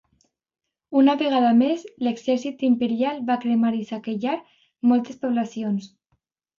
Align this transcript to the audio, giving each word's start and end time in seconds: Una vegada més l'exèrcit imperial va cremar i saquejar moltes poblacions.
Una 1.01 1.13
vegada 1.19 1.51
més 1.59 1.83
l'exèrcit 2.09 2.65
imperial 2.71 3.23
va 3.31 3.39
cremar 3.47 3.77
i 3.83 3.85
saquejar 3.93 4.43
moltes 4.93 5.25
poblacions. 5.25 5.97